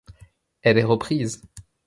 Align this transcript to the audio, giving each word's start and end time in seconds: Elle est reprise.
Elle 0.63 0.79
est 0.79 0.83
reprise. 0.83 1.43